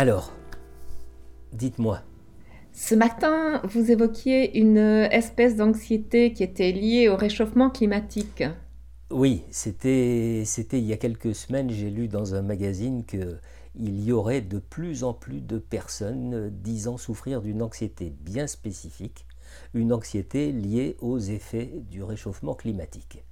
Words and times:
Alors, 0.00 0.32
dites-moi. 1.52 2.00
Ce 2.72 2.94
matin, 2.94 3.60
vous 3.64 3.90
évoquiez 3.90 4.58
une 4.58 4.78
espèce 4.78 5.56
d'anxiété 5.56 6.32
qui 6.32 6.42
était 6.42 6.72
liée 6.72 7.10
au 7.10 7.16
réchauffement 7.16 7.68
climatique. 7.68 8.42
Oui, 9.10 9.42
c'était 9.50 10.42
il 10.42 10.86
y 10.86 10.94
a 10.94 10.96
quelques 10.96 11.34
semaines, 11.34 11.68
j'ai 11.68 11.90
lu 11.90 12.08
dans 12.08 12.34
un 12.34 12.40
magazine 12.40 13.04
que 13.04 13.36
il 13.74 14.02
y 14.02 14.10
aurait 14.10 14.40
de 14.40 14.58
plus 14.58 15.04
en 15.04 15.12
plus 15.12 15.42
de 15.42 15.58
personnes 15.58 16.48
disant 16.48 16.96
souffrir 16.96 17.42
d'une 17.42 17.60
anxiété 17.60 18.08
bien 18.20 18.46
spécifique, 18.46 19.26
une 19.74 19.92
anxiété 19.92 20.50
liée 20.50 20.96
aux 21.00 21.18
effets 21.18 21.74
du 21.90 22.02
réchauffement 22.02 22.54
climatique. 22.54 23.22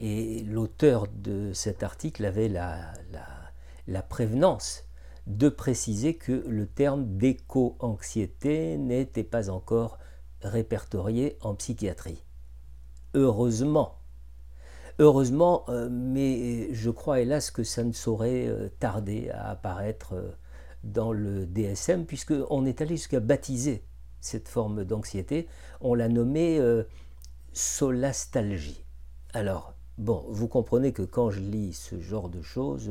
Et 0.00 0.42
l'auteur 0.42 1.06
de 1.06 1.52
cet 1.52 1.84
article 1.84 2.24
avait 2.24 2.48
la, 2.48 2.92
la, 3.86 4.02
prévenance 4.02 4.87
de 5.28 5.48
préciser 5.48 6.14
que 6.14 6.32
le 6.48 6.66
terme 6.66 7.16
d'éco-anxiété 7.16 8.78
n'était 8.78 9.22
pas 9.22 9.50
encore 9.50 9.98
répertorié 10.42 11.36
en 11.42 11.54
psychiatrie. 11.54 12.24
Heureusement. 13.14 13.98
Heureusement, 14.98 15.64
euh, 15.68 15.88
mais 15.90 16.72
je 16.72 16.90
crois 16.90 17.20
hélas 17.20 17.50
que 17.50 17.62
ça 17.62 17.84
ne 17.84 17.92
saurait 17.92 18.48
euh, 18.48 18.68
tarder 18.80 19.30
à 19.30 19.50
apparaître 19.50 20.14
euh, 20.14 20.32
dans 20.82 21.12
le 21.12 21.46
DSM, 21.46 22.04
puisqu'on 22.06 22.66
est 22.66 22.80
allé 22.80 22.96
jusqu'à 22.96 23.20
baptiser 23.20 23.84
cette 24.20 24.48
forme 24.48 24.84
d'anxiété. 24.84 25.46
On 25.80 25.94
l'a 25.94 26.08
nommée 26.08 26.60
solastalgie. 27.52 28.84
Alors, 29.32 29.74
Bon, 29.98 30.24
vous 30.28 30.46
comprenez 30.46 30.92
que 30.92 31.02
quand 31.02 31.30
je 31.30 31.40
lis 31.40 31.72
ce 31.72 31.98
genre 31.98 32.28
de 32.28 32.40
choses, 32.40 32.88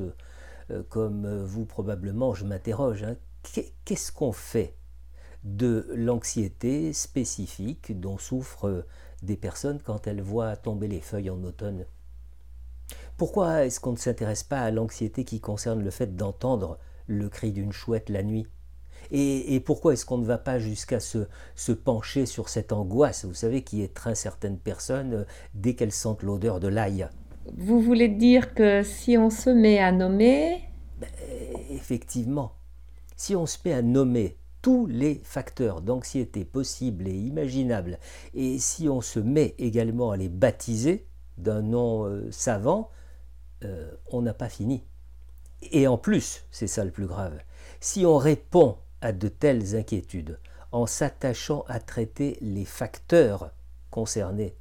comme 0.90 1.44
vous 1.44 1.66
probablement, 1.66 2.34
je 2.34 2.46
m'interroge, 2.46 3.04
hein, 3.04 3.16
qu'est-ce 3.86 4.12
qu'on 4.12 4.32
fait 4.32 4.76
de 5.44 5.88
l'anxiété 5.96 6.94
spécifique 6.94 8.00
dont 8.00 8.18
souffrent 8.18 8.86
des 9.22 9.38
personnes 9.38 9.80
quand 9.82 10.08
elles 10.08 10.22
voient 10.22 10.56
tomber 10.56 10.88
les 10.88 11.02
feuilles 11.02 11.30
en 11.30 11.44
automne? 11.44 11.86
Pourquoi 13.18 13.66
est-ce 13.66 13.80
qu'on 13.80 13.94
ne 13.94 13.98
s'intéresse 13.98 14.44
pas 14.44 14.62
à 14.62 14.72
l'anxiété 14.72 15.24
qui 15.24 15.40
concerne 15.40 15.84
le 15.84 15.90
fait 15.90 16.16
d'entendre 16.16 16.78
le 17.08 17.30
cri 17.30 17.52
d'une 17.52 17.72
chouette 17.72 18.10
la 18.10 18.24
nuit? 18.24 18.48
Et, 19.12 19.60
pourquoi 19.62 19.94
est-ce 19.94 20.06
qu'on 20.06 20.18
ne 20.18 20.26
va 20.26 20.38
pas 20.38 20.60
jusqu'à 20.60 21.00
se, 21.00 21.72
pencher 21.72 22.26
sur 22.26 22.50
cette 22.50 22.74
angoisse, 22.74 23.26
vous 23.26 23.34
savez, 23.34 23.64
qui 23.64 23.82
étreint 23.82 24.16
certaines 24.16 24.60
personnes 24.60 25.14
euh, 25.14 25.24
dès 25.54 25.76
qu'elles 25.76 25.94
sentent 25.94 26.24
l'odeur 26.24 26.60
de 26.60 26.68
l'ail? 26.68 27.08
Vous 27.56 27.80
voulez 27.80 28.10
dire 28.10 28.54
que 28.54 28.84
si 28.84 29.18
on 29.18 29.30
se 29.30 29.50
met 29.50 29.80
à 29.80 29.92
nommer... 29.92 30.62
Ben, 31.00 31.10
effectivement, 31.70 32.54
si 33.16 33.36
on 33.36 33.46
se 33.46 33.58
met 33.64 33.74
à 33.74 33.82
nommer 33.82 34.38
tous 34.62 34.86
les 34.88 35.22
facteurs 35.24 35.82
d'anxiété 35.82 36.44
possibles 36.44 37.08
et 37.08 37.16
imaginables, 37.16 38.00
et 38.34 38.60
si 38.60 38.90
on 38.90 39.02
se 39.02 39.20
met 39.20 39.56
également 39.60 40.12
à 40.12 40.18
les 40.18 40.30
baptiser 40.30 41.08
d'un 41.38 41.62
nom 41.62 42.06
euh, 42.06 42.30
savant, 42.32 42.90
euh, 43.64 43.92
on 44.08 44.22
n'a 44.22 44.34
pas 44.34 44.50
fini. 44.50 44.84
Et 45.72 45.88
en 45.88 45.98
plus, 45.98 46.46
c'est 46.52 46.68
ça 46.68 46.84
le 46.84 46.92
plus 46.92 47.08
grave, 47.08 47.40
si 47.80 48.06
on 48.06 48.18
répond 48.18 48.78
à 49.02 49.12
de 49.12 49.28
telles 49.28 49.76
inquiétudes 49.76 50.40
en 50.72 50.86
s'attachant 50.86 51.64
à 51.68 51.80
traiter 51.80 52.38
les 52.42 52.66
facteurs 52.66 53.52
concernés, 53.90 54.56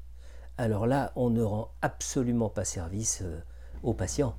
alors 0.59 0.87
là, 0.87 1.13
on 1.17 1.31
ne 1.31 1.43
rend 1.43 1.71
absolument 1.83 2.49
pas 2.49 2.65
service 2.65 3.21
euh, 3.23 3.39
aux 3.83 3.95
patients. 3.95 4.37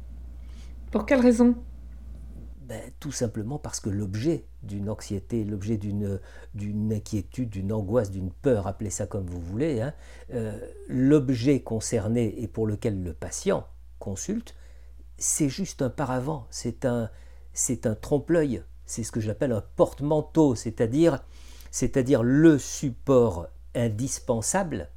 Pour 0.91 1.05
quelle 1.05 1.21
raison? 1.21 1.55
Ben, 2.61 2.81
Tout 2.99 3.11
simplement 3.11 3.59
parce 3.59 3.79
que 3.79 3.89
l'objet 3.89 4.45
d'une 4.63 4.89
anxiété, 4.89 5.43
l'objet 5.43 5.77
d'une, 5.77 6.19
d'une 6.53 6.91
inquiétude, 6.91 7.49
d'une 7.49 7.71
angoisse, 7.71 8.11
d'une 8.11 8.31
peur, 8.31 8.67
appelez 8.67 8.89
ça 8.89 9.05
comme 9.05 9.25
vous 9.25 9.39
voulez, 9.39 9.81
hein, 9.81 9.93
euh, 10.33 10.59
l'objet 10.89 11.61
concerné 11.61 12.41
et 12.41 12.47
pour 12.47 12.67
lequel 12.67 13.01
le 13.03 13.13
patient 13.13 13.67
consulte, 13.99 14.55
c'est 15.17 15.49
juste 15.49 15.81
un 15.81 15.89
paravent, 15.89 16.45
c'est 16.49 16.85
un, 16.85 17.09
c'est 17.53 17.87
un 17.87 17.95
trompe-l'œil, 17.95 18.63
c'est 18.85 19.03
ce 19.03 19.11
que 19.11 19.19
j'appelle 19.19 19.51
un 19.51 19.63
porte-manteau, 19.75 20.55
c'est-à-dire, 20.55 21.23
c'est-à-dire 21.71 22.23
le 22.23 22.57
support 22.57 23.47
indispensable, 23.75 24.89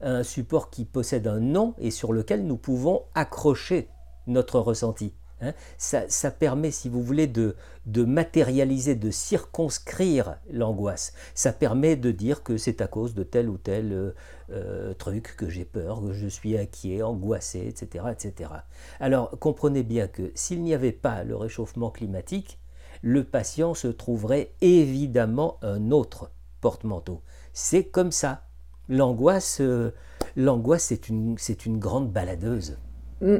un 0.00 0.22
support 0.22 0.70
qui 0.70 0.84
possède 0.84 1.26
un 1.26 1.40
nom 1.40 1.74
et 1.78 1.90
sur 1.90 2.12
lequel 2.12 2.46
nous 2.46 2.56
pouvons 2.56 3.02
accrocher 3.14 3.88
notre 4.26 4.60
ressenti. 4.60 5.14
Hein. 5.40 5.52
ça, 5.76 6.30
permet, 6.32 6.72
si 6.72 6.88
vous 6.88 7.02
voulez, 7.02 7.26
de, 7.28 7.54
de 7.86 8.04
matérialiser, 8.04 8.96
de 8.96 9.10
circonscrire 9.10 10.36
l'angoisse. 10.50 11.12
Ça 11.34 11.52
permet 11.52 11.96
de 11.96 12.10
dire 12.10 12.42
que 12.42 12.56
c'est 12.56 12.80
à 12.80 12.88
cause 12.88 13.14
de 13.14 13.22
tel 13.22 13.48
ou 13.48 13.56
tel 13.56 13.92
euh, 13.92 14.14
euh, 14.50 14.94
truc 14.94 15.36
que 15.36 15.48
j'ai 15.48 15.64
peur, 15.64 16.02
que 16.02 16.12
je 16.12 16.26
suis 16.26 16.58
inquiet, 16.58 17.02
angoissé, 17.02 17.66
etc., 17.68 18.06
etc. 18.10 18.50
Alors 18.98 19.30
comprenez 19.38 19.82
bien 19.82 20.08
que 20.08 20.32
s'il 20.34 20.62
n'y 20.62 20.74
avait 20.74 20.92
pas 20.92 21.22
le 21.22 21.36
réchauffement 21.36 21.90
climatique, 21.90 22.58
le 23.02 23.22
patient 23.22 23.74
se 23.74 23.88
trouverait 23.88 24.54
évidemment 24.60 25.58
un 25.62 25.92
autre 25.92 26.32
porte-manteau. 26.60 27.22
C'est 27.52 27.84
comme 27.84 28.10
ça. 28.10 28.47
L'angoisse, 28.88 29.60
euh, 29.60 29.92
l'angoisse, 30.36 30.84
c'est 30.84 31.08
une, 31.08 31.36
c'est 31.38 31.66
une 31.66 31.78
grande 31.78 32.10
baladeuse. 32.10 32.78
Mm. 33.20 33.38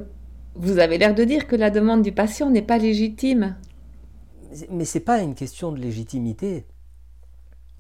Vous 0.55 0.79
avez 0.79 0.99
l'air 0.99 1.15
de 1.15 1.25
dire 1.25 1.47
que 1.47 1.57
la 1.57 1.71
demande 1.71 2.03
du 2.03 2.13
patient 2.13 2.51
n'est 2.51 2.63
pas 2.63 2.79
légitime. 2.79 3.57
Mais 4.71 4.85
ce 4.85 4.99
n'est 4.99 5.05
pas 5.05 5.21
une 5.21 5.35
question 5.35 5.73
de 5.73 5.79
légitimité. 5.79 6.67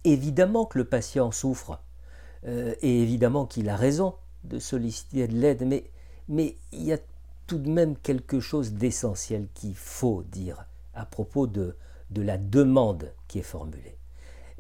Évidemment 0.05 0.65
que 0.65 0.79
le 0.79 0.85
patient 0.85 1.31
souffre, 1.33 1.83
euh, 2.47 2.75
et 2.83 3.03
évidemment 3.03 3.47
qu'il 3.47 3.69
a 3.69 3.77
raison 3.77 4.15
de 4.45 4.59
solliciter 4.59 5.27
de 5.27 5.35
l'aide, 5.35 5.67
mais, 5.67 5.91
mais 6.29 6.57
il 6.73 6.85
y 6.85 6.93
a 6.93 6.99
tout 7.47 7.59
de 7.59 7.69
même 7.69 7.97
quelque 7.97 8.41
chose 8.41 8.75
d'essentiel 8.75 9.49
qu'il 9.55 9.75
faut 9.75 10.23
dire 10.23 10.67
à 10.95 11.05
propos 11.05 11.47
de, 11.47 11.77
de 12.11 12.23
la 12.23 12.39
demande 12.39 13.13
qui 13.27 13.41
est 13.41 13.43
formulée. 13.43 13.99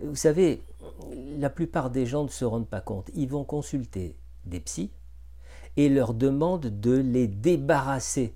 Vous 0.02 0.16
savez, 0.16 0.62
la 1.38 1.50
plupart 1.50 1.90
des 1.90 2.06
gens 2.06 2.24
ne 2.24 2.28
se 2.28 2.44
rendent 2.44 2.68
pas 2.68 2.80
compte. 2.80 3.10
Ils 3.14 3.28
vont 3.28 3.44
consulter 3.44 4.16
des 4.44 4.60
psys 4.60 4.90
et 5.76 5.88
leur 5.88 6.14
demandent 6.14 6.80
de 6.80 6.96
les 6.96 7.26
débarrasser 7.26 8.34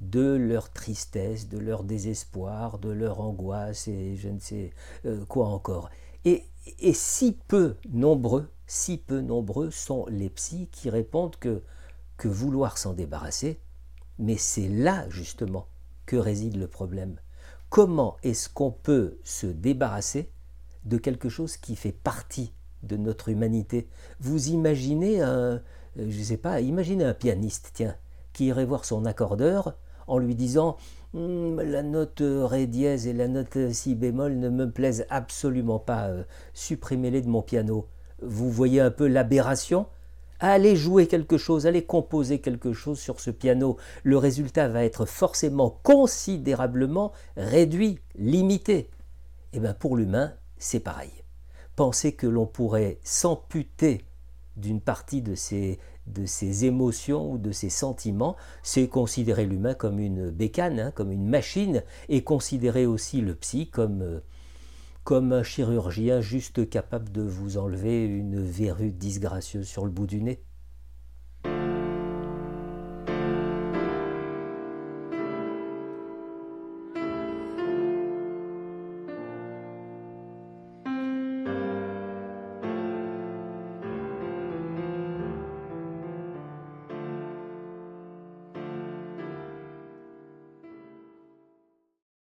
de 0.00 0.34
leur 0.34 0.72
tristesse, 0.72 1.48
de 1.48 1.58
leur 1.58 1.84
désespoir, 1.84 2.78
de 2.78 2.90
leur 2.90 3.20
angoisse 3.20 3.86
et 3.86 4.16
je 4.16 4.28
ne 4.28 4.40
sais 4.40 4.70
euh, 5.06 5.24
quoi 5.26 5.46
encore. 5.46 5.90
Et, 6.24 6.44
si 6.92 7.38
peu 7.48 7.76
nombreux, 7.92 8.48
si 8.66 8.98
peu 8.98 9.20
nombreux 9.20 9.70
sont 9.70 10.06
les 10.08 10.30
psys 10.30 10.68
qui 10.72 10.90
répondent 10.90 11.36
que, 11.36 11.62
que 12.16 12.28
vouloir 12.28 12.78
s'en 12.78 12.94
débarrasser, 12.94 13.60
mais 14.18 14.36
c'est 14.36 14.68
là 14.68 15.08
justement 15.08 15.66
que 16.06 16.16
réside 16.16 16.56
le 16.56 16.68
problème 16.68 17.16
comment 17.72 18.18
est-ce 18.22 18.50
qu'on 18.50 18.70
peut 18.70 19.18
se 19.24 19.46
débarrasser 19.46 20.30
de 20.84 20.96
quelque 20.96 21.28
chose 21.28 21.56
qui 21.56 21.76
fait 21.76 21.92
partie 21.92 22.52
de 22.82 22.96
notre 22.96 23.28
humanité 23.28 23.88
Vous 24.20 24.48
imaginez 24.48 25.20
un, 25.20 25.62
euh, 25.98 26.06
je 26.08 26.22
sais 26.22 26.36
pas, 26.36 26.60
imaginez 26.60 27.04
un 27.04 27.14
pianiste, 27.14 27.70
tiens, 27.74 27.96
qui 28.32 28.46
irait 28.46 28.64
voir 28.64 28.84
son 28.84 29.04
accordeur 29.04 29.76
en 30.06 30.18
lui 30.18 30.34
disant 30.34 30.76
hum, 31.14 31.60
la 31.60 31.82
note 31.82 32.22
ré 32.22 32.66
dièse 32.66 33.06
et 33.06 33.12
la 33.12 33.28
note 33.28 33.72
si 33.72 33.94
bémol 33.94 34.38
ne 34.38 34.48
me 34.48 34.70
plaisent 34.70 35.06
absolument 35.10 35.78
pas, 35.78 36.08
euh, 36.08 36.24
supprimez-les 36.54 37.22
de 37.22 37.28
mon 37.28 37.42
piano. 37.42 37.86
Vous 38.20 38.50
voyez 38.50 38.80
un 38.80 38.90
peu 38.90 39.06
l'aberration? 39.06 39.86
Allez 40.40 40.74
jouer 40.74 41.06
quelque 41.06 41.38
chose, 41.38 41.68
allez 41.68 41.84
composer 41.84 42.40
quelque 42.40 42.72
chose 42.72 42.98
sur 42.98 43.20
ce 43.20 43.30
piano. 43.30 43.76
Le 44.02 44.18
résultat 44.18 44.68
va 44.68 44.84
être 44.84 45.06
forcément 45.06 45.78
considérablement 45.84 47.12
réduit, 47.36 48.00
limité. 48.16 48.76
Et 49.54 49.58
eh 49.58 49.60
bien 49.60 49.74
pour 49.74 49.96
l'humain, 49.96 50.32
c'est 50.62 50.80
pareil. 50.80 51.10
Penser 51.76 52.12
que 52.12 52.26
l'on 52.26 52.46
pourrait 52.46 52.98
s'amputer 53.02 54.04
d'une 54.56 54.80
partie 54.80 55.22
de 55.22 55.34
ses, 55.34 55.78
de 56.06 56.64
émotions 56.64 57.32
ou 57.32 57.38
de 57.38 57.52
ses 57.52 57.70
sentiments, 57.70 58.36
c'est 58.62 58.88
considérer 58.88 59.46
l'humain 59.46 59.74
comme 59.74 59.98
une 59.98 60.30
bécane, 60.30 60.78
hein, 60.78 60.90
comme 60.90 61.10
une 61.10 61.26
machine, 61.26 61.82
et 62.08 62.22
considérer 62.22 62.86
aussi 62.86 63.20
le 63.22 63.34
psy 63.34 63.68
comme, 63.70 64.02
euh, 64.02 64.20
comme 65.04 65.32
un 65.32 65.42
chirurgien 65.42 66.20
juste 66.20 66.68
capable 66.68 67.10
de 67.10 67.22
vous 67.22 67.56
enlever 67.56 68.04
une 68.04 68.40
verrue 68.40 68.92
disgracieuse 68.92 69.66
sur 69.66 69.84
le 69.84 69.90
bout 69.90 70.06
du 70.06 70.22
nez. 70.22 70.42